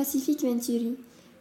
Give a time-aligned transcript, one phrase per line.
[0.00, 0.96] Pacific Venturi.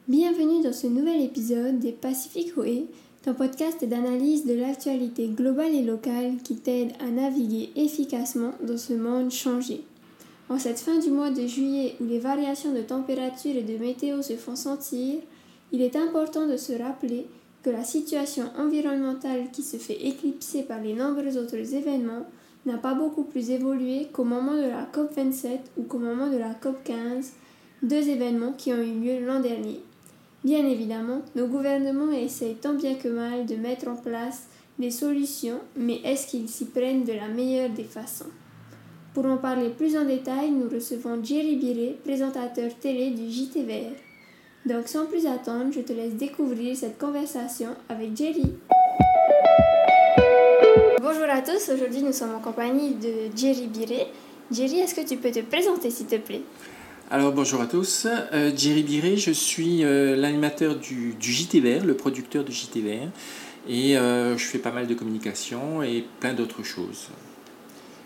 [0.09, 2.88] Bienvenue dans ce nouvel épisode des Pacific Way,
[3.23, 8.91] ton podcast d'analyse de l'actualité globale et locale qui t'aide à naviguer efficacement dans ce
[8.91, 9.85] monde changé.
[10.49, 14.21] En cette fin du mois de juillet où les variations de température et de météo
[14.21, 15.20] se font sentir,
[15.71, 17.27] il est important de se rappeler
[17.63, 22.26] que la situation environnementale qui se fait éclipser par les nombreux autres événements
[22.66, 26.52] n'a pas beaucoup plus évolué qu'au moment de la COP27 ou qu'au moment de la
[26.55, 27.31] COP15,
[27.81, 29.81] deux événements qui ont eu lieu l'an dernier.
[30.43, 34.47] Bien évidemment, nos gouvernements essayent tant bien que mal de mettre en place
[34.77, 38.29] des solutions, mais est-ce qu'ils s'y prennent de la meilleure des façons?
[39.13, 43.91] Pour en parler plus en détail, nous recevons Jerry Biré, présentateur télé du JT Vert.
[44.66, 48.53] Donc sans plus attendre, je te laisse découvrir cette conversation avec Jerry.
[51.02, 54.08] Bonjour à tous, aujourd'hui nous sommes en compagnie de Jerry Biré.
[54.52, 56.41] Jerry, est-ce que tu peux te présenter s'il te plaît?
[57.11, 61.83] Alors bonjour à tous, euh, Jerry Biré, je suis euh, l'animateur du, du, JT Vert,
[61.83, 63.07] le producteur du JT Vert,
[63.67, 67.07] et euh, je fais pas mal de communication et plein d'autres choses.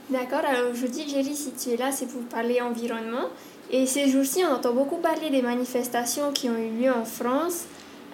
[0.09, 3.27] D'accord, alors aujourd'hui Jerry, si tu es là, c'est pour parler environnement.
[3.71, 7.65] Et ces jours-ci, on entend beaucoup parler des manifestations qui ont eu lieu en France,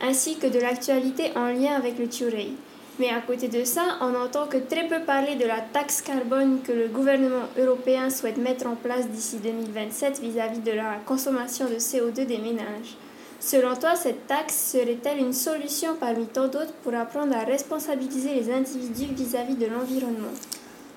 [0.01, 2.53] ainsi que de l'actualité en lien avec le Tureil.
[2.99, 6.59] Mais à côté de ça, on entend que très peu parler de la taxe carbone
[6.61, 11.75] que le gouvernement européen souhaite mettre en place d'ici 2027 vis-à-vis de la consommation de
[11.75, 12.97] CO2 des ménages.
[13.39, 18.51] Selon toi, cette taxe serait-elle une solution parmi tant d'autres pour apprendre à responsabiliser les
[18.51, 20.33] individus vis-à-vis de l'environnement?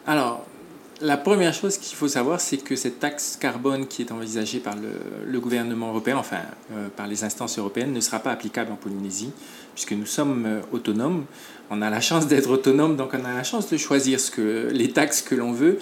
[0.04, 0.44] Alors,
[1.00, 4.74] la première chose qu'il faut savoir, c'est que cette taxe carbone qui est envisagée par
[4.76, 9.32] le, gouvernement européen, enfin euh, par les instances européennes, ne sera pas applicable en Polynésie,
[9.74, 11.24] puisque nous sommes euh, autonomes
[11.72, 14.20] on a la chance d'être autonome, donc on a la chance de choisir
[14.70, 15.78] les taxes que l'on veut.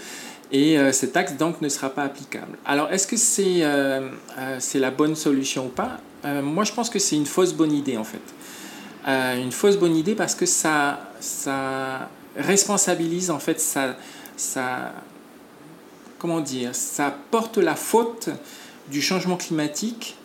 [0.52, 2.58] Et euh, cette taxe donc ne sera pas applicable.
[2.64, 5.98] Alors est-ce que c'est euh, euh, la bonne solution ou pas?
[6.24, 8.20] Moi je pense que c'est une fausse bonne idée en fait.
[9.06, 11.00] une fausse bonne idée parce que ça,
[12.36, 13.96] responsabilise en fait, ça,
[16.18, 18.28] comment dire, ça porte la faute
[18.90, 20.18] du changement climatique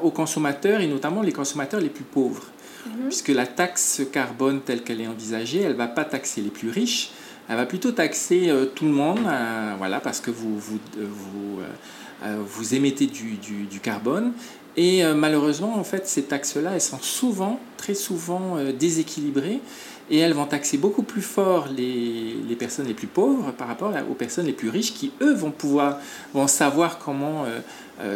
[0.00, 2.44] aux consommateurs et notamment les consommateurs les plus pauvres.
[2.86, 3.06] Mhm.
[3.08, 6.70] puisque la taxe carbone telle qu'elle est envisagée, elle ne va pas taxer les plus
[6.70, 7.10] riches,
[7.48, 11.06] elle va plutôt taxer euh, tout le monde, euh, voilà, parce que vous, vous, euh,
[11.06, 14.32] vous, vous émettez du, du, carbone.
[14.76, 19.60] Et malheureusement, en fait, ces taxes-là, sont souvent, très souvent déséquilibrées
[20.08, 23.92] et elles vont taxer beaucoup plus fort les, les, personnes les plus pauvres par rapport
[24.10, 25.98] aux personnes les plus riches qui, eux, vont pouvoir,
[26.32, 27.44] vont savoir comment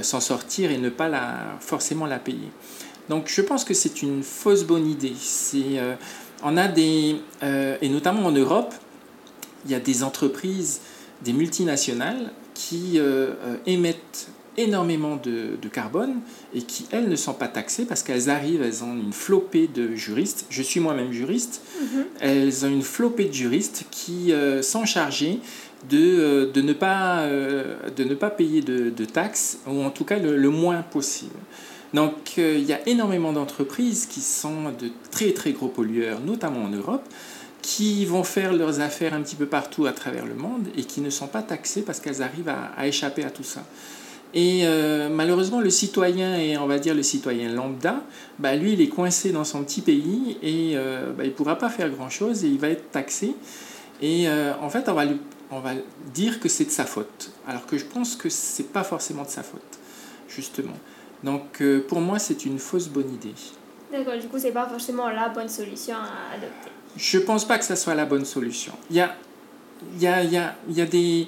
[0.01, 1.11] s'en sortir et ne pas
[1.61, 2.49] forcément la payer.
[3.09, 5.15] Donc je pense que c'est une fausse bonne idée.
[5.19, 5.95] C'est, euh,
[6.43, 8.75] on a des, euh, et notamment en Europe,
[9.65, 10.81] il y a des entreprises,
[11.23, 13.35] des multinationales qui euh,
[13.67, 14.29] émettent
[14.59, 16.21] énormément de, de, carbone
[16.55, 19.95] et qui, elles, ne sont pas taxées parce qu'elles arrivent, elles ont une flopée de
[19.95, 20.47] juristes.
[20.49, 21.61] Je suis moi-même juriste.
[21.79, 22.05] Mm-hmm.
[22.21, 25.41] Elles ont une flopée de juristes qui sont chargés
[25.91, 30.19] de, de, ne pas, de ne pas payer de, de, taxes, ou en tout cas
[30.19, 31.37] le, le moins possible.
[31.97, 36.65] Donc euh, il y a énormément d'entreprises qui sont de très très gros pollueurs, notamment
[36.65, 37.03] en Europe,
[37.63, 41.01] qui vont faire leurs affaires un petit peu partout à travers le monde et qui
[41.01, 43.65] ne sont pas taxées parce qu'elles arrivent à, échapper à tout ça.
[44.35, 48.03] Et euh, malheureusement, le citoyen, et on va dire le citoyen lambda,
[48.39, 51.57] bah, lui, il est coincé dans son petit pays et euh, bah, il ne pourra
[51.57, 53.35] pas faire grand-chose et il va être taxé.
[54.03, 54.27] Et
[54.61, 55.05] en fait, on va,
[55.51, 55.71] on va
[56.13, 59.23] dire que c'est de sa faute, alors que je pense que ce n'est pas forcément
[59.23, 59.79] de sa faute,
[60.29, 60.77] justement.
[61.23, 63.35] Donc euh, pour moi, c'est une fausse bonne idée.
[63.93, 66.71] D'accord, du coup, c'est pas forcément la bonne solution à adopter.
[66.97, 68.73] Je pense pas que ça soit la bonne solution.
[68.91, 69.15] Il y a,
[69.95, 71.27] il y a, il y a, il y a des...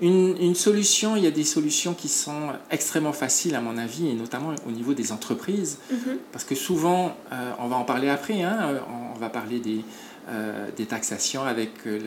[0.00, 4.08] Une, une, solution, il y a des solutions qui sont extrêmement faciles à mon avis,
[4.08, 6.18] et notamment au niveau des entreprises, mhm.
[6.30, 8.80] parce que souvent, euh, on va en parler après, hein,
[9.14, 9.80] on va parler des,
[10.28, 11.98] euh, des taxations avec le,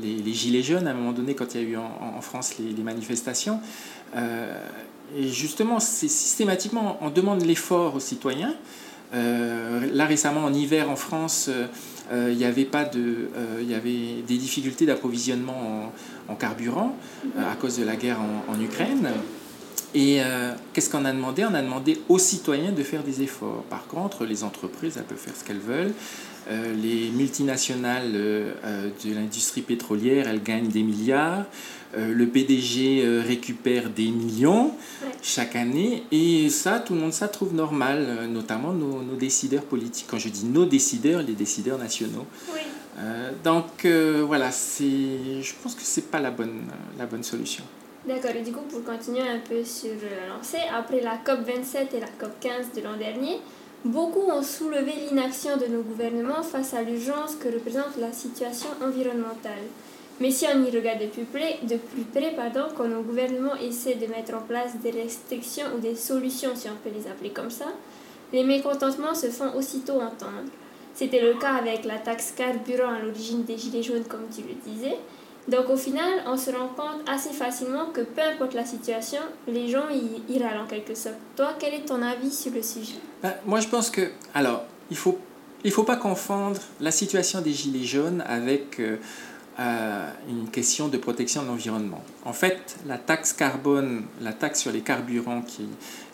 [0.00, 2.20] les, les, gilets jaunes, à un moment donné, quand il y a eu en, en
[2.20, 3.58] France les, les manifestations.
[4.14, 4.54] Euh,
[5.16, 8.54] et justement, c'est systématiquement, on demande l'effort aux citoyens.
[9.14, 11.50] Euh, là récemment, en hiver en France,
[12.12, 15.92] euh, il y avait pas de, euh, il y avait des difficultés d'approvisionnement
[16.28, 16.96] en, carburant
[17.38, 18.18] à cause de la guerre
[18.48, 19.10] en Ukraine.
[19.94, 20.20] Et
[20.72, 21.44] qu'est-ce qu'on a demandé?
[21.44, 23.64] On a demandé aux citoyens de faire des efforts.
[23.68, 25.92] Par contre, les entreprises, elles peuvent faire ce qu'elles veulent.
[26.50, 31.44] Les multinationales de l'industrie pétrolière, elles gagnent des milliards.
[31.94, 34.72] Euh, le PDG euh, récupère des millions
[35.20, 39.64] chaque année et ça, tout le monde ça trouve normal, euh, notamment nos, nos, décideurs
[39.64, 40.06] politiques.
[40.08, 42.26] Quand je dis nos décideurs, les décideurs nationaux.
[43.44, 46.62] donc voilà, je pense que c'est pas la bonne,
[46.98, 47.64] la bonne solution.
[48.06, 52.00] D'accord, et du coup, pour continuer un peu sur la lancée, après la COP27 et
[52.00, 53.38] la COP15 de l'an dernier,
[53.84, 59.64] beaucoup ont soulevé l'inaction de nos gouvernements face à l'urgence que représente la situation environnementale.
[60.20, 62.04] Mais si on y regarde de plus près, de plus
[62.76, 66.76] quand nos gouvernements essaient de mettre en place des restrictions ou des solutions, si on
[66.76, 67.66] peut les appeler comme ça,
[68.32, 70.50] les mécontentements se font aussitôt entendre.
[70.94, 74.54] C'était le cas avec la taxe carburant à l'origine des Gilets jaunes, comme tu le
[74.64, 74.96] disais.
[75.48, 79.68] Donc au final, on se rend compte assez facilement que peu importe la situation, les
[79.68, 81.16] gens y, râlent en quelque sorte.
[81.36, 82.94] Toi, quel est ton avis sur le sujet?
[83.22, 85.18] Ben, Moi, je pense que, alors, il faut,
[85.64, 88.96] il faut pas confondre la situation des Gilets jaunes avec euh,
[89.58, 92.02] euh, une question de protection de l'environnement.
[92.24, 95.66] En fait, la taxe carbone, la taxe sur les carburants qui,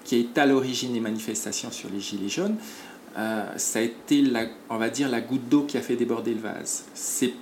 [0.05, 2.57] qui est à l'origine des manifestations sur les Gilets jaunes,
[3.19, 6.35] euh, ça a été, la, on va dire, la goutte d'eau qui a fait déborder
[6.35, 6.85] le vase.
[6.95, 7.33] C'est,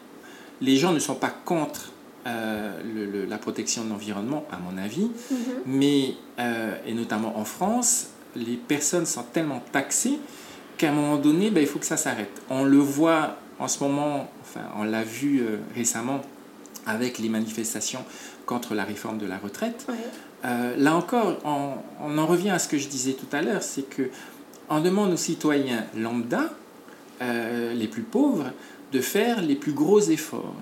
[0.60, 1.92] les gens ne sont pas contre
[2.26, 5.36] euh, la protection de l'environnement, à mon avis, mm-hmm.
[5.66, 10.18] mais, euh, et notamment en France, les personnes sont tellement taxées
[10.76, 12.42] qu'à un moment donné, ben, il faut que ça s'arrête.
[12.50, 15.42] On le voit en ce moment, enfin, on l'a vu
[15.74, 16.20] récemment
[16.84, 18.04] avec les manifestations
[18.44, 19.86] contre la réforme de la retraite.
[20.44, 21.72] là encore, on,
[22.04, 24.10] on, en revient à ce que je disais tout à l'heure, c'est que
[24.68, 26.50] on demande aux citoyens lambda,
[27.22, 28.52] euh, les plus pauvres,
[28.92, 30.54] de faire les plus gros efforts.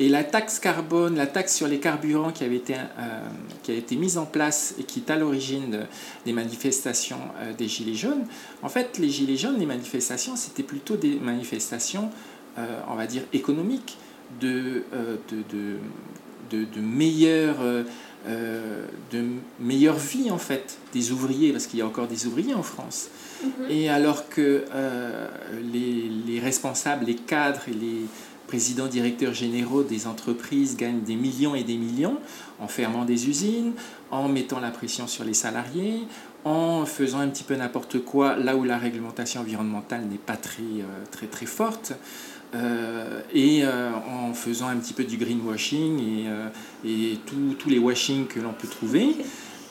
[0.00, 3.28] Et la taxe carbone, la taxe sur les carburants qui, avait été, euh,
[3.64, 5.86] qui a été mise en place et qui est à l'origine
[6.24, 8.24] des manifestations euh, des Gilets jaunes,
[8.62, 12.10] en fait, les Gilets jaunes, les manifestations, c'était plutôt des manifestations,
[12.88, 13.98] on va dire, économiques,
[14.40, 14.82] de,
[16.50, 17.62] de meilleures
[18.26, 19.24] euh, de
[19.60, 23.08] meilleure vie en fait des ouvriers, parce qu'il y a encore des ouvriers en France.
[23.42, 23.50] Mhm.
[23.70, 25.28] Et alors que euh,
[25.72, 28.06] les, les, responsables, les cadres et les
[28.48, 32.18] présidents directeurs généraux des entreprises gagnent des millions et des millions
[32.58, 33.72] en fermant des usines,
[34.10, 36.00] en mettant la pression sur les salariés,
[36.44, 40.62] en faisant un petit peu n'importe quoi là où la réglementation environnementale n'est pas très,
[40.62, 41.92] euh, très, très forte.
[42.54, 46.48] Euh, et euh, en faisant un petit peu du greenwashing et, euh,
[46.84, 49.16] et tous les washing que l'on peut trouver.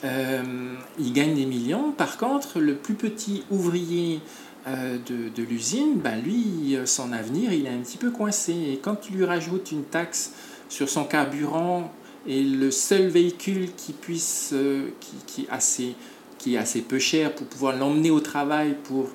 [0.04, 1.90] il gagne des millions.
[1.92, 4.20] Par contre, le plus petit ouvrier
[4.66, 8.52] de, de l'usine, ben lui, son avenir, il est un petit peu coincé.
[8.52, 10.32] Et quand tu lui rajoutes une taxe
[10.68, 11.90] sur son carburant
[12.26, 14.54] et le seul véhicule qui puisse,
[15.00, 15.94] qui, qui, est assez,
[16.36, 19.08] qui est assez peu cher pour pouvoir l'emmener au travail pour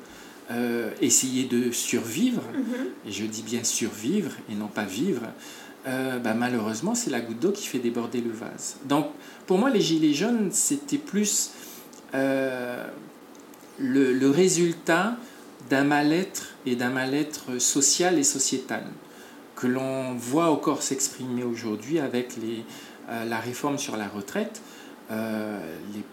[0.51, 2.87] euh, essayer de survivre, mhm.
[3.07, 5.21] et je dis bien survivre et non pas vivre,
[5.87, 8.75] euh, bah, malheureusement, c'est la goutte d'eau qui fait déborder le vase.
[8.85, 9.07] Donc,
[9.47, 11.51] pour moi, les Gilets jaunes, c'était plus
[12.13, 12.85] euh,
[13.79, 15.15] le, le, résultat
[15.69, 18.83] d'un mal-être et d'un mal-être social et sociétal
[19.55, 22.65] que l'on voit encore s'exprimer aujourd'hui avec les,
[23.07, 24.61] la réforme sur la retraite.
[25.09, 26.03] les,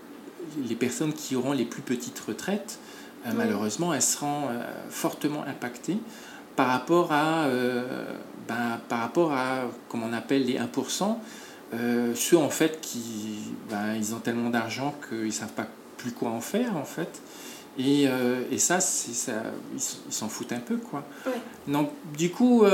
[0.68, 2.78] les personnes qui auront les plus petites retraites
[3.26, 5.98] euh, malheureusement, elles seront euh, fortement impactées
[6.56, 8.04] par rapport à, euh,
[8.48, 11.16] ben, par rapport à, comme on appelle les 1%,
[12.16, 16.30] ceux en fait qui ben, ils ont tellement d'argent qu'ils ne savent pas plus quoi
[16.30, 17.22] en faire en fait.
[17.78, 18.08] Et,
[18.50, 19.32] et ça, ça
[19.72, 20.76] ils s'en foutent un peu.
[20.76, 21.04] Quoi.
[21.68, 22.64] Donc, du coup,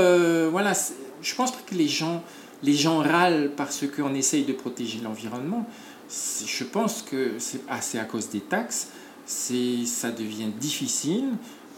[0.51, 0.73] voilà,
[1.21, 2.23] je pense pas que les gens,
[2.63, 5.65] les gens râlent parce qu'on essaye de protéger l'environnement.
[6.09, 8.89] Je pense que c'est à cause des taxes
[9.27, 11.25] ça devient difficile.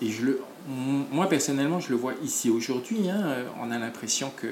[0.01, 0.41] Et je le,
[1.11, 3.09] moi, personnellement, je le vois ici aujourd'hui.
[3.09, 4.47] Hein, on a l'impression que,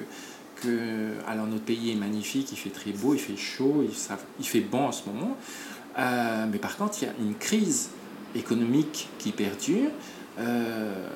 [0.62, 3.96] que alors, notre pays est magnifique, il fait très beau, il fait chaud, il,
[4.40, 5.38] il fait bon en ce moment.
[5.98, 7.90] Euh, mais par contre, il y a une crise
[8.36, 9.90] économique qui perdure.
[10.40, 11.08] Euh,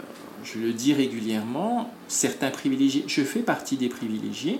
[0.43, 4.59] je le dis régulièrement, certains privilégiés, je fais partie des privilégiés,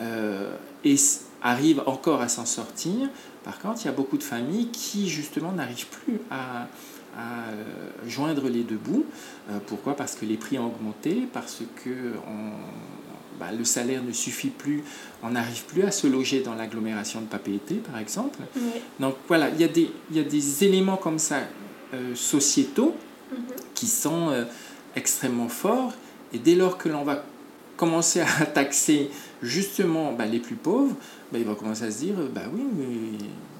[0.00, 0.96] euh, et
[1.42, 3.08] arrivent encore à s'en sortir.
[3.44, 6.66] Par contre, il y a beaucoup de familles qui, justement, n'arrivent plus à,
[7.16, 7.52] euh,
[8.08, 9.04] joindre les deux bouts.
[9.50, 9.94] Euh, pourquoi?
[9.94, 12.14] Parce que les prix ont augmenté, parce que
[13.38, 14.82] bah, le salaire ne suffit plus,
[15.22, 18.38] on n'arrive plus à se loger dans l'agglomération de Papeete, par exemple.
[18.98, 21.40] Donc voilà, il y, a des, il y a des éléments comme ça
[21.92, 22.96] euh, sociétaux
[23.30, 23.38] mhm.
[23.74, 24.32] qui sont
[24.96, 25.92] extrêmement forts.
[26.32, 27.24] Et dès lors que l'on va
[27.76, 29.10] commencer à taxer
[29.42, 30.94] justement bah, les plus pauvres,
[31.32, 33.18] bah, il va commencer à se dire bah oui, mais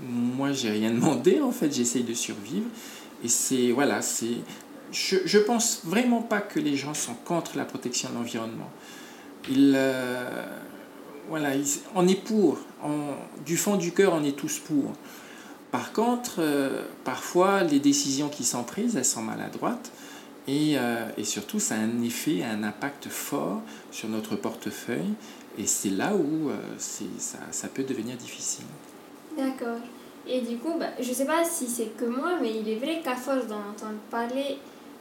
[0.09, 2.67] moi j'ai rien demandé en fait, j'essaye de survivre.
[3.23, 4.39] Et c'est voilà, c'est
[4.93, 8.71] je, je pense vraiment pas que les gens sont contre la protection de l'environnement.
[9.51, 10.47] Ils, euh,
[11.29, 11.51] voilà,
[11.95, 12.59] on est pour,
[13.45, 14.93] du fond du cœur, on est tous pour.
[15.71, 19.91] Par contre, euh, parfois, les décisions qui sont prises, elles sont maladroites.
[20.47, 25.15] Et, euh, et, surtout, ça a un effet, un impact fort sur notre portefeuille
[25.57, 28.65] et c'est là où euh, ça, ça, peut devenir difficile.
[29.37, 29.79] D'accord.
[30.27, 32.77] Et du coup, bah, je ne sais pas si c'est que moi, mais il est
[32.77, 34.59] vrai qu'à force d'en entendre parler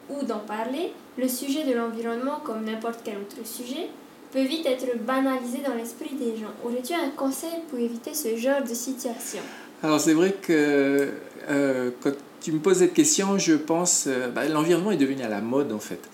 [0.09, 3.87] ou d'en parler, le sujet de l'environnement, comme n'importe quel autre sujet,
[4.31, 6.51] peut vite être banalisé dans l'esprit des gens.
[6.63, 9.41] Aurais-tu un conseil pour éviter ce genre de situation?
[9.81, 11.11] Alors c'est vrai que
[11.49, 15.29] euh, quand tu me poses cette question, je pense euh, bah, l'environnement est devenu à
[15.29, 16.09] la mode en fait.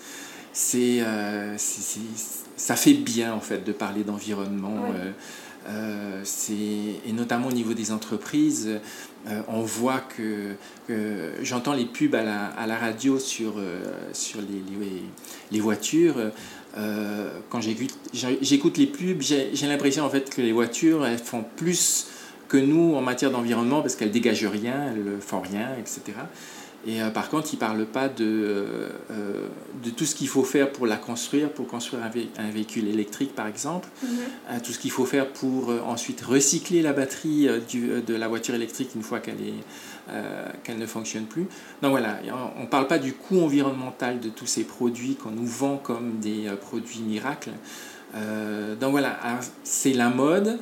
[0.52, 1.56] C'est, euh,
[2.56, 4.86] ça fait bien en fait de parler d'environnement.
[5.68, 6.24] Euh,
[7.06, 8.80] et notamment au niveau des entreprises,
[9.28, 10.54] euh, on voit que,
[11.42, 13.54] j'entends les pubs à la, à la radio sur,
[14.12, 14.62] sur les,
[15.52, 16.16] les, voitures.
[16.74, 22.06] quand j'écoute les pubs, j'ai l'impression en fait que les voitures elles font plus
[22.50, 26.02] que nous en matière d'environnement parce qu'elles dégagent rien, elles font rien, etc.
[26.86, 29.46] Et euh, par contre, il ne parle pas de, euh, euh,
[29.84, 33.46] de tout ce qu'il faut faire pour la construire, pour construire un, véhicule électrique par
[33.46, 34.60] exemple, mhm.
[34.62, 38.90] tout ce qu'il faut faire pour ensuite recycler la batterie du, de la voiture électrique
[38.96, 39.36] une fois qu'elle
[40.64, 41.46] qu'elle ne fonctionne plus.
[41.82, 42.18] Donc voilà,
[42.58, 46.18] on ne parle pas du coût environnemental de tous ces produits qu'on nous vend comme
[46.18, 47.52] des produits miracles.
[48.80, 49.20] donc voilà,
[49.62, 50.58] c'est la mode.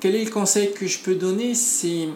[0.00, 1.54] Quel est le conseil que je peux donner?
[1.54, 2.08] C'est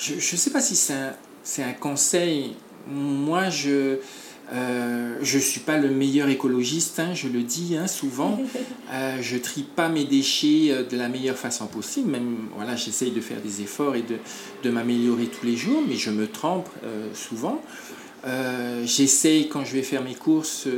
[0.00, 2.54] je ne sais pas si c'est un, conseil.
[2.88, 3.98] Moi, je
[4.50, 8.40] ne euh, suis pas le meilleur écologiste, hein, je le dis hein, souvent.
[8.92, 12.10] Euh, je trie pas mes déchets euh, de la meilleure façon possible.
[12.10, 14.16] Même, voilà, j'essaye de faire des efforts et de,
[14.64, 17.62] de m'améliorer tous les jours, mais je me trompe euh, souvent.
[18.84, 20.68] J'essaye, quand je vais faire mes courses,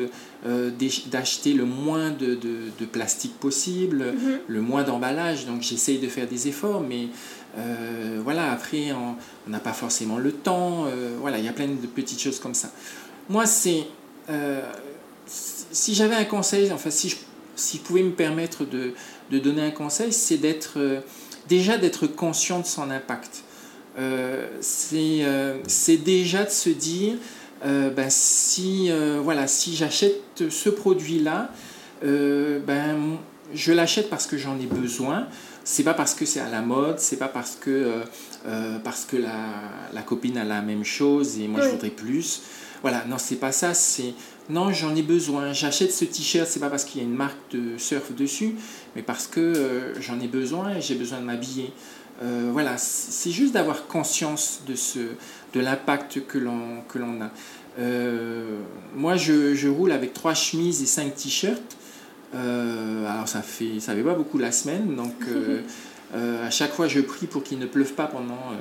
[1.11, 4.39] d'acheter le moins de, de, de plastique possible, mm-hmm.
[4.49, 5.47] le moins d'emballage.
[5.47, 7.09] Donc, j'essaye de faire des efforts, mais
[7.59, 9.17] euh, voilà, après, on
[9.51, 10.87] n'a pas forcément le temps.
[10.87, 12.71] Euh, voilà, il y a plein de petites choses comme ça.
[13.29, 13.87] Moi, c'est.
[14.31, 14.63] Euh,
[15.27, 17.17] si j'avais un conseil, enfin, si je,
[17.57, 18.95] si pouvais me permettre de,
[19.31, 20.79] de donner un conseil, c'est d'être.
[21.49, 23.45] déjà d'être conscient de son impact.
[24.61, 27.15] C'est déjà de se dire.
[27.63, 28.91] ben, si
[29.23, 31.51] voilà, si j'achète ce produit-là,
[32.03, 33.19] ben,
[33.55, 35.27] je l'achète parce que j'en ai besoin
[35.65, 38.05] c'est pas parce que c'est à la mode, c'est pas parce que, euh,
[38.47, 39.37] euh, parce que la,
[39.93, 42.43] la, copine a la même chose et moi je voudrais plus.
[42.83, 44.15] Voilà, non, c'est pas ça, c'est
[44.51, 45.53] non, j'en ai besoin.
[45.53, 48.57] J'achète ce t-shirt, c'est pas parce qu'il y a une marque de surf dessus,
[48.97, 51.73] mais parce que euh, j'en ai besoin et j'ai besoin de m'habiller.
[52.53, 54.99] Voilà, c'est juste d'avoir conscience de, ce,
[55.55, 57.31] de l'impact que l'on, que l'on a.
[58.95, 61.77] moi, je, je roule avec trois chemises et cinq t-shirts.
[62.35, 65.61] Euh, alors ça fait, ça fait pas beaucoup la semaine, donc euh,
[66.15, 68.53] euh, à chaque fois je prie pour qu'il ne pleuve pas pendant,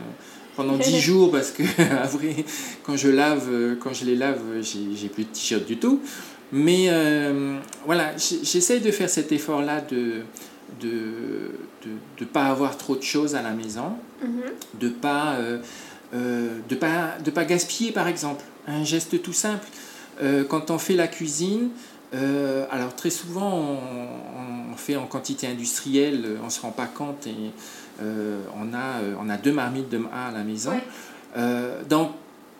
[0.55, 1.63] pendant 10 jours parce que
[2.03, 2.45] après,
[2.83, 6.01] quand je lave, quand je les lave, j'ai plus de t-shirt du tout.
[6.53, 6.89] Mais
[7.85, 10.23] voilà, j'essaye de faire cet effort-là de
[10.79, 11.51] de
[11.85, 14.79] ne de, pas avoir trop de choses à la maison, mm-hmm.
[14.79, 15.37] de pas
[16.13, 18.43] de pas de pas gaspiller par exemple.
[18.67, 19.67] Un geste tout simple.
[20.49, 21.69] quand on fait la cuisine,
[22.13, 23.77] euh, alors très souvent
[24.71, 27.35] on, fait en quantité industrielle, on ne se rend pas compte et
[28.01, 30.73] euh, on, a, on a deux marmites de A à la maison.
[31.37, 32.11] Euh, donc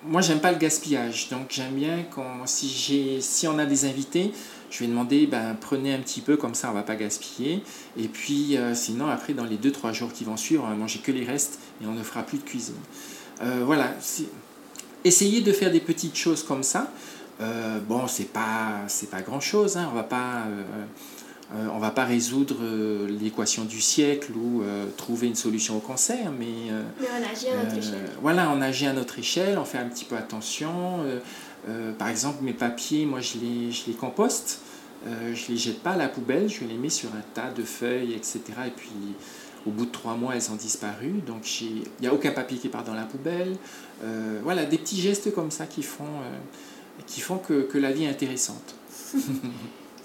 [0.05, 4.31] moi j'aime pas le gaspillage, donc j'aime bien quand si, si on a des invités,
[4.71, 7.61] je vais demander ben, prenez un petit peu comme ça on va pas gaspiller
[7.97, 11.11] et puis sinon après dans les 2-3 jours qui vont suivre on va manger que
[11.11, 12.75] les restes et on ne fera plus de cuisine.
[13.41, 13.93] voilà,
[15.03, 16.91] essayez de faire des petites choses comme ça.
[17.41, 19.89] Euh, bon, c'est pas, c'est pas grand chose, hein.
[19.91, 20.43] on va pas.
[20.47, 20.63] Euh,
[21.53, 22.55] euh, on va pas résoudre
[23.09, 24.63] l'équation du siècle ou
[24.95, 28.09] trouver une solution au cancer, mais, mais on agit à notre échelle.
[28.21, 31.03] Voilà, on agit à notre échelle, on fait un petit peu attention.
[31.97, 34.61] Par exemple, mes papiers, moi je les, je les composte,
[35.05, 38.13] je les jette pas à la poubelle, je les mets sur un tas de feuilles,
[38.13, 38.41] etc.
[38.67, 38.89] Et puis
[39.67, 41.21] au bout de trois mois, elles ont disparu.
[41.25, 43.55] Donc il n'y a aucun papier qui part dans la poubelle.
[44.43, 46.21] voilà, des petits gestes comme ça qui font
[47.05, 48.75] qui font que, que la vie est intéressante.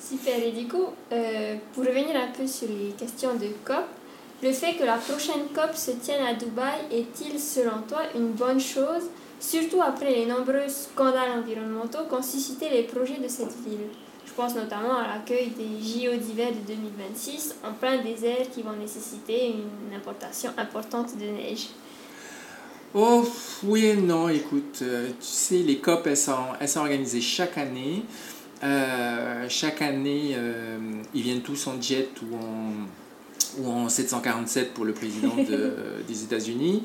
[0.09, 3.85] Super, et du coup, euh, pour revenir un peu sur les questions de COP,
[4.43, 8.61] le fait que la prochaine COP se tienne à Dubaï est-il selon toi une bonne
[8.61, 9.05] chose,
[9.41, 13.89] surtout après les nombreux scandales environnementaux qu'ont suscité les projets de cette ville
[14.27, 18.77] Je pense notamment à l'accueil des JO d'hiver de 2026 en plein désert qui vont
[18.77, 21.69] nécessiter une importation importante de neige.
[22.95, 23.29] Oh,
[23.65, 27.59] oui et non, écoute, euh, tu sais, les COP, elles sont, elles sont organisées chaque
[27.59, 28.03] année.
[28.65, 30.79] Euh, chaque année, euh,
[31.13, 35.75] ils viennent tous en jet ou en, ou en 747 pour le président de,
[36.09, 36.83] des États-Unis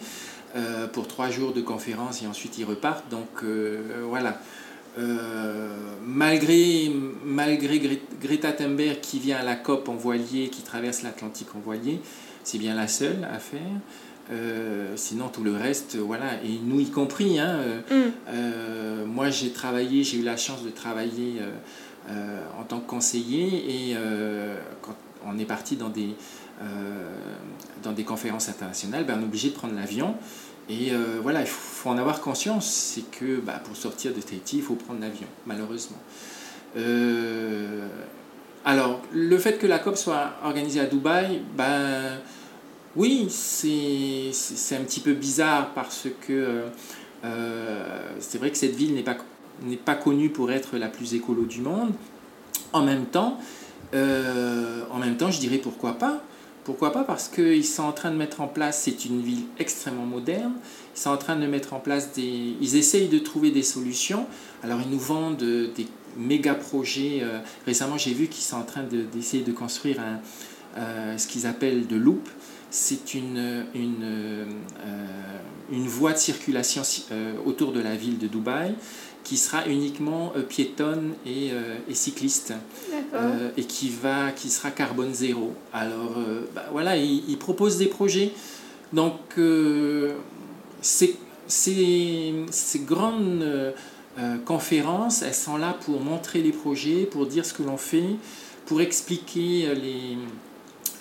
[0.94, 3.10] pour trois jours de conférence et ensuite ils repartent.
[3.10, 3.44] Donc
[4.08, 4.40] voilà.
[6.06, 6.92] malgré,
[7.26, 12.00] malgré Greta Thunberg qui vient à la COP en voilier, qui traverse l'Atlantique en voilier,
[12.44, 13.62] c'est bien la seule à faire.
[14.96, 17.40] sinon, tout le reste, voilà, et nous y compris.
[17.40, 19.06] Hein, mm.
[19.06, 21.42] moi, j'ai travaillé, j'ai eu la chance de travailler
[22.10, 23.96] en tant que conseiller et
[24.82, 26.16] quand on est parti dans des,
[27.84, 30.16] dans des conférences internationales, ben, on est obligé de prendre l'avion.
[30.70, 34.58] Et euh, voilà, il faut, en avoir conscience, c'est que bah, pour sortir de Tahiti,
[34.58, 35.98] il faut prendre l'avion, malheureusement.
[36.78, 37.88] Euh,
[38.64, 42.20] alors, le fait que la COP soit organisée à Dubaï, ben,
[42.96, 46.66] oui, c'est un petit peu bizarre parce que
[47.26, 49.18] euh, c'est vrai que cette ville n'est pas,
[49.84, 51.92] pas connue pour être la plus écolo du monde.
[52.72, 53.40] En même temps,
[53.94, 56.22] en même temps, je dirais pourquoi pas
[56.64, 57.04] pourquoi pas?
[57.04, 60.54] Parce qu'ils sont en train de mettre en place, c'est une ville extrêmement moderne,
[60.96, 62.56] ils sont en train de mettre en place des...
[62.62, 64.28] Ils essayent de trouver des solutions.
[64.64, 65.88] Alors ils nous vendent des
[66.18, 67.20] méga projets.
[67.22, 70.20] Euh, récemment j'ai vu qu'ils sont en train d'essayer de, construire un,
[70.78, 72.28] euh, ce qu'ils appellent de loop.
[72.70, 74.46] C'est une, une, euh,
[75.72, 76.84] une voie de circulation
[77.46, 78.76] autour de la ville de Dubaï
[79.24, 82.54] qui sera uniquement euh, piétonne et, euh, et cycliste
[83.14, 85.54] euh, et qui, va, qui sera carbone zéro.
[85.74, 86.16] Alors
[86.54, 88.32] bah, voilà, il, il, propose des projets.
[88.94, 89.16] Donc
[90.82, 91.16] ces,
[91.48, 93.74] ces, ces, grandes
[94.46, 98.16] conférences, elles sont là pour montrer les projets, pour dire ce que l'on fait,
[98.66, 100.18] pour expliquer les,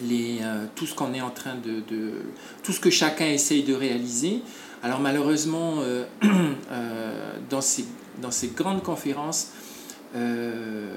[0.02, 0.38] les,
[0.76, 2.12] tout ce qu'on est en train de, de,
[2.62, 4.42] tout ce que chacun essaye de réaliser.
[4.82, 5.78] Alors malheureusement,
[7.50, 7.84] dans ces
[8.18, 9.52] dans ces grandes conférences,
[10.16, 10.88] euh,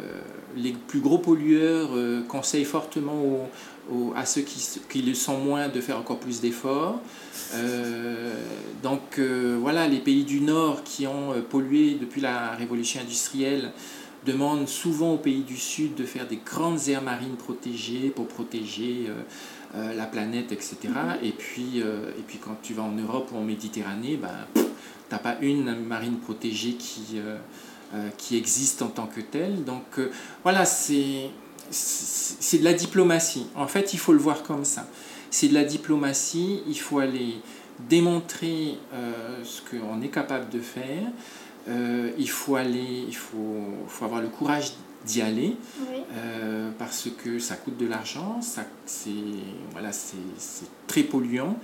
[0.55, 3.49] les plus gros pollueurs euh, conseillent fortement
[4.15, 7.01] à ceux qui, le sont moins de faire encore plus d'efforts.
[7.53, 8.33] Euh,
[8.81, 13.71] donc voilà, les pays du Nord qui ont pollué depuis la révolution industrielle
[14.25, 19.07] demandent souvent aux pays du Sud de faire des grandes aires marines protégées pour protéger
[19.73, 20.77] la planète, etc.
[21.21, 24.62] Et puis, et puis quand tu vas en Europe ou en Méditerranée, ben,
[25.09, 27.37] pas une marine protégée qui, euh,
[27.93, 29.63] euh, qui existe en tant que telle.
[29.63, 30.11] Donc euh,
[30.43, 31.29] voilà, c'est
[31.69, 33.47] c'est de la diplomatie.
[33.55, 34.87] En fait, il faut le voir comme ça.
[35.31, 37.37] C'est de la diplomatie, il faut aller
[37.89, 38.77] démontrer
[39.43, 41.07] ce qu'on est capable de faire.
[42.19, 44.73] il faut aller, il faut, faut avoir le courage
[45.05, 45.55] d'y aller
[46.77, 48.39] parce que ça coûte de l'argent,
[48.85, 49.09] c'est
[49.71, 49.89] voilà,
[50.85, 51.57] très polluant.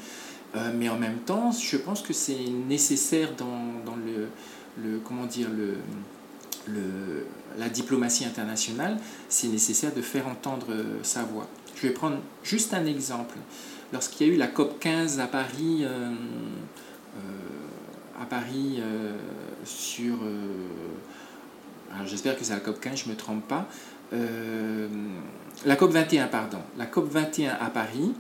[0.56, 5.50] Euh, mais en même temps, je pense que c'est nécessaire dans, dans le, comment dire,
[5.50, 5.76] le,
[7.58, 11.48] la diplomatie internationale, c'est nécessaire de faire entendre euh, sa voix.
[11.76, 13.36] Je vais prendre juste un exemple.
[13.94, 16.12] Lorsqu'il y a eu la COP 15 à Paris, euh,
[18.22, 18.82] à Paris
[19.66, 20.18] sur...
[22.06, 23.68] j'espère que c'est la COP 15, je ne me trompe pas.
[25.66, 26.60] la COP 21, pardon.
[26.78, 28.14] La COP 21 à Paris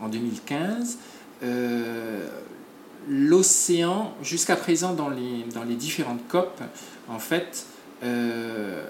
[0.00, 0.98] en 2015.
[1.42, 2.26] Euh,
[3.08, 6.60] l'océan, jusqu'à présent dans les, dans les différentes COP,
[7.08, 7.66] en fait,
[8.02, 8.84] euh,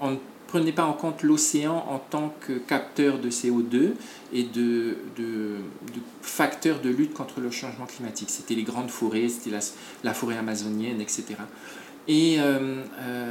[0.00, 3.92] on ne prenait pas en compte l'océan en tant que capteur de CO2
[4.32, 5.56] et de, de,
[6.20, 8.28] facteur de lutte contre le changement climatique.
[8.30, 9.56] C'était les grandes forêts, c'était
[10.04, 11.24] la, forêt amazonienne, etc.
[12.08, 12.82] Et euh,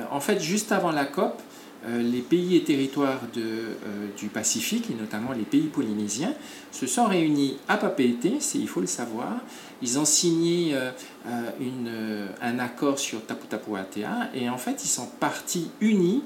[0.10, 1.40] en fait, juste avant la COP,
[1.88, 3.74] les pays et territoires euh,
[4.17, 6.34] du Pacifique, et notamment les pays polynésiens,
[6.72, 9.39] se sont réunis à Papeete, il faut le savoir.
[9.82, 15.08] Ils ont signé euh, un accord sur Tapu Tapu Atea, et en fait, ils sont
[15.20, 16.24] partis unis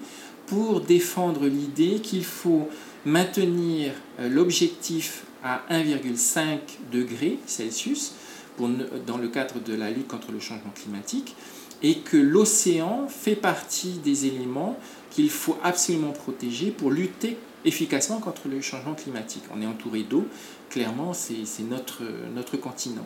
[0.47, 2.69] pour défendre l'idée qu'il faut
[3.05, 6.59] maintenir l'objectif à 1,5
[6.91, 8.13] degré Celsius
[8.59, 11.35] dans le cadre de la lutte contre le changement climatique
[11.83, 14.77] et que l'océan fait partie des éléments
[15.15, 19.43] qu'il faut absolument protéger pour lutter efficacement contre le changement climatique.
[19.55, 20.25] On est entouré d'eau,
[20.69, 22.03] clairement, c'est notre,
[22.35, 23.05] notre continent.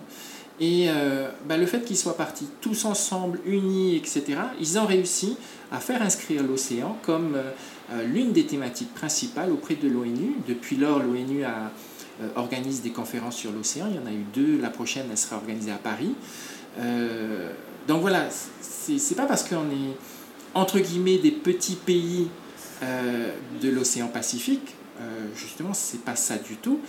[0.60, 5.38] Et euh, bah, le fait qu'ils soient partis tous ensemble, unis, etc., ils ont réussi
[5.72, 7.52] à faire inscrire l'océan comme euh,
[7.92, 10.36] euh, l'une des thématiques principales auprès de l'ONU.
[10.48, 11.44] Depuis lors, l'ONU
[12.36, 13.86] organise des conférences sur l'océan.
[13.90, 14.60] Il y en a eu deux.
[14.60, 16.16] La prochaine, elle sera organisée à Paris.
[17.88, 18.28] donc voilà,
[18.62, 19.96] c'est pas parce qu'on est
[20.54, 22.28] entre guillemets des petits pays
[22.82, 23.32] euh,
[23.62, 26.80] de l'océan Pacifique, euh, justement, c'est pas ça du tout.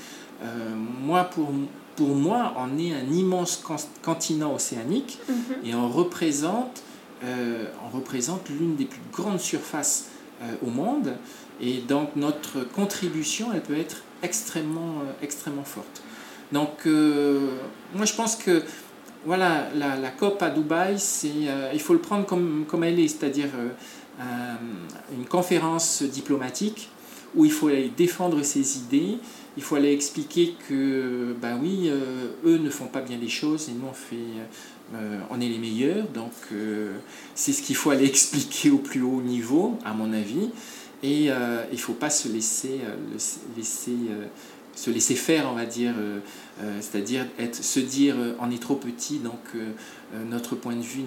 [0.42, 1.50] Euh, moi, pour,
[1.96, 3.62] pour moi, on est un immense
[4.02, 5.34] continent océanique mhm.
[5.64, 6.82] et on représente,
[7.22, 10.06] on représente l'une des plus grandes surfaces
[10.66, 11.12] au monde.
[11.60, 16.02] Et donc, notre contribution, elle peut être extrêmement, extrêmement forte.
[16.52, 16.86] Donc,
[17.94, 18.62] moi, je pense que
[19.24, 23.48] voilà, la, COP à Dubaï, euh, il faut le prendre comme, comme elle est, c'est-à-dire
[23.56, 24.54] euh,
[25.12, 26.88] une conférence diplomatique
[27.34, 29.18] où il faut aller défendre ses idées,
[29.56, 33.68] il faut aller expliquer que, ben oui, euh, eux ne font pas bien les choses
[33.68, 34.16] et nous on fait,
[34.94, 36.06] euh, on est les meilleurs.
[36.08, 36.92] Donc euh,
[37.34, 40.50] c'est ce qu'il faut aller expliquer au plus haut niveau, à mon avis.
[41.02, 41.32] Et il
[41.72, 42.80] ne faut pas se laisser,
[43.56, 43.92] laisser
[44.74, 45.94] se laisser faire, on va dire,
[46.80, 49.40] c'est-à-dire être, se dire on est trop petit, donc
[50.28, 51.02] notre point de vue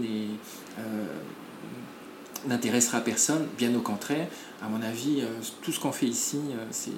[2.48, 4.28] n'intéressera personne, bien au contraire.
[4.64, 5.24] À mon avis,
[5.62, 6.40] tout ce qu'on fait ici,
[6.72, 6.92] c'est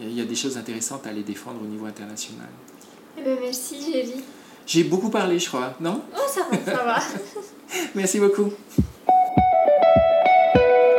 [0.00, 2.48] il y a des choses intéressantes à les défendre au niveau international.
[3.18, 4.22] Eh ben, merci, Géry.
[4.66, 6.02] J'ai beaucoup parlé, je crois, non?
[6.14, 6.98] Oh, ça va, ça va.
[7.94, 8.52] merci beaucoup.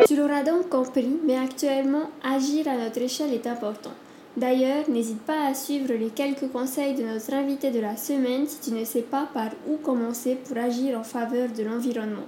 [0.07, 3.91] Tu l'auras donc compris, mais actuellement, agir à notre échelle est important.
[4.39, 8.59] D'ailleurs, n'hésite pas à suivre les quelques conseils de notre invité de la semaine si
[8.61, 12.23] tu ne sais pas par où commencer pour agir en faveur de l'environnement.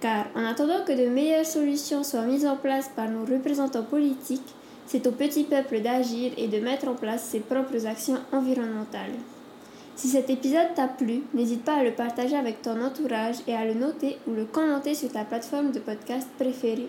[0.00, 4.54] Car en attendant que de meilleures solutions soient mises en place par nos représentants politiques,
[4.86, 9.18] c'est au petit peuple d'agir et de mettre en place ses propres actions environnementales.
[9.94, 13.66] Si cet épisode t'a plu, n'hésite pas à le partager avec ton entourage et à
[13.66, 16.88] le noter ou le commenter sur ta plateforme de podcast préférée.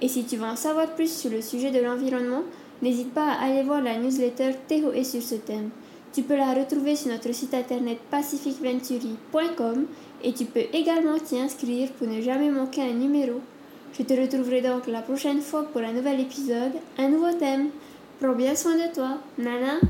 [0.00, 2.42] Et si tu veux en savoir plus sur le sujet de l'environnement,
[2.84, 5.70] n'hésite pas à aller voir la newsletter Théoé sur ce thème.
[6.12, 9.86] Tu peux la retrouver sur notre site internet pacificventuri.com
[10.22, 13.40] et tu peux également t'y inscrire pour ne jamais manquer un numéro.
[13.98, 17.70] Je te retrouverai donc la prochaine fois pour un nouvel épisode, un nouveau thème.
[18.20, 19.18] Prends bien soin de toi.
[19.38, 19.80] Nana